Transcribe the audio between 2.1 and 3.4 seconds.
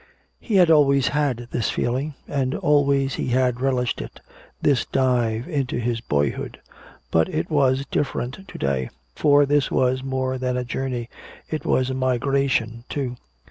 and always he